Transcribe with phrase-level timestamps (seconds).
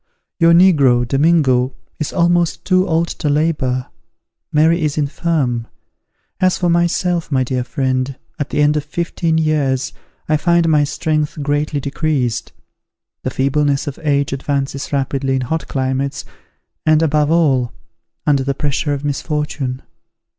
[0.39, 3.85] Your negro, Domingo, is almost too old to labor;
[4.51, 5.67] Mary is infirm.
[6.39, 9.93] As for myself, my dear friend, at the end of fifteen years,
[10.27, 12.51] I find my strength greatly decreased;
[13.21, 16.25] the feebleness of age advances rapidly in hot climates,
[16.83, 17.71] and, above all,
[18.25, 19.83] under the pressure of misfortune.